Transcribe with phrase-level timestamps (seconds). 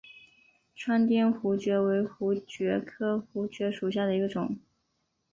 [0.75, 4.57] 川滇槲蕨为槲蕨科槲蕨属下的一个种。